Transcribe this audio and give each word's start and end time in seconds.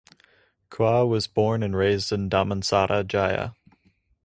Quah 0.71 1.03
was 1.05 1.27
born 1.27 1.61
and 1.61 1.75
raised 1.77 2.11
in 2.11 2.27
Damansara 2.27 3.03
Jaya. 3.05 3.51